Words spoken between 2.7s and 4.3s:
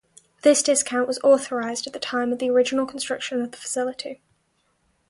construction of the facility.